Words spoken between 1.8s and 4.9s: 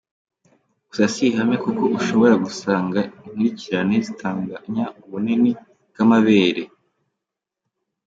ushobora gusanga inkurikirane zitanganya